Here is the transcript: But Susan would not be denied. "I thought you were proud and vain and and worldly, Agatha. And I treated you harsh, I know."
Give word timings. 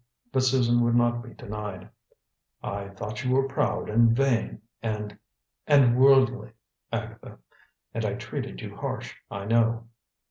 But 0.31 0.39
Susan 0.41 0.81
would 0.81 0.95
not 0.95 1.21
be 1.21 1.35
denied. 1.35 1.87
"I 2.63 2.87
thought 2.89 3.23
you 3.23 3.35
were 3.35 3.47
proud 3.47 3.87
and 3.87 4.09
vain 4.15 4.63
and 4.81 5.15
and 5.67 5.95
worldly, 5.95 6.53
Agatha. 6.91 7.37
And 7.93 8.03
I 8.03 8.15
treated 8.15 8.61
you 8.61 8.75
harsh, 8.75 9.13
I 9.29 9.45
know." 9.45 9.89